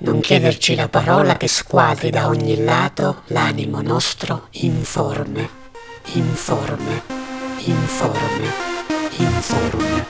[0.00, 5.50] Non chiederci la parola che squadri da ogni lato l'animo nostro informe,
[6.12, 7.02] informe,
[7.64, 8.52] informe, informe,
[9.16, 10.06] informe,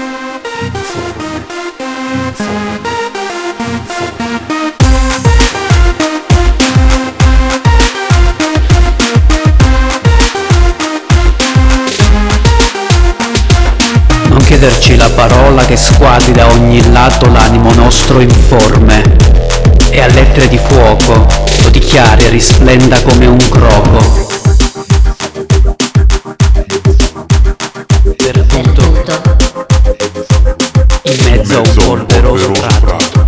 [0.60, 1.44] informe,
[2.12, 2.96] informe.
[14.28, 19.27] Non chiederci la parola che squadri da ogni lato l'animo nostro informe
[19.90, 21.26] e a lettere di fuoco
[21.62, 24.26] lo dichiari e risplenda come un croco.
[28.16, 28.82] Perduto
[31.02, 33.26] in mezzo a un polveroso prato.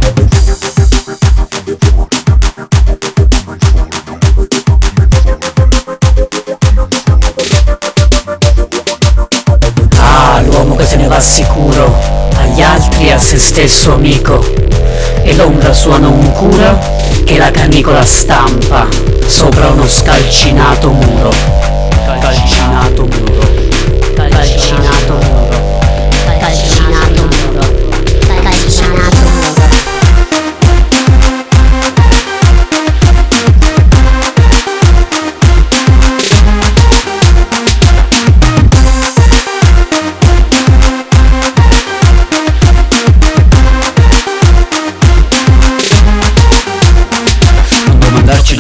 [9.99, 11.95] Ah, l'uomo che se ne va sicuro,
[12.37, 14.45] agli altri e a se stesso amico,
[15.41, 16.79] e l'ombra sua non cura,
[17.25, 18.87] che la canicola stampa
[19.27, 21.31] sopra uno scalcinato muro.
[22.21, 23.70] Calcinato muro.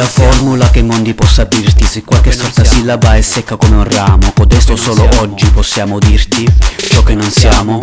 [0.01, 3.85] La formula che i mondi possa dirti Se qualche storta sillaba è secca come un
[3.85, 6.51] ramo Codesto solo oggi possiamo dirti
[6.89, 7.79] Ciò che non siamo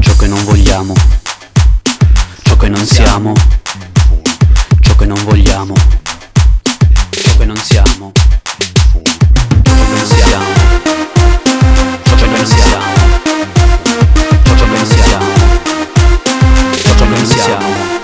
[0.00, 0.92] Ciò che non vogliamo
[2.42, 3.34] Ciò che non siamo
[4.80, 5.74] Ciò che non vogliamo
[7.10, 8.10] Ciò che non siamo
[9.62, 10.44] Ciò che non siamo
[12.02, 12.92] Ciò che non siamo
[14.42, 15.26] Ciò che non siamo
[16.82, 17.94] Ciò che non siamo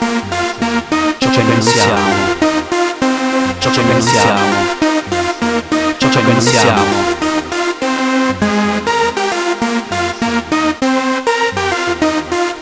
[1.32, 2.29] ciò che non siamo,
[3.60, 4.40] ciò che non siamo,
[5.98, 6.82] ciò che non siamo.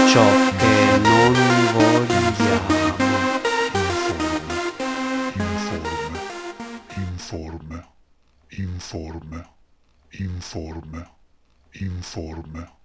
[0.07, 0.25] Ciò
[0.59, 1.33] che non
[1.73, 2.17] vogliamo.
[6.97, 7.87] informe,
[8.49, 9.47] informe,
[10.09, 11.11] informe, informe,
[11.73, 12.78] informe.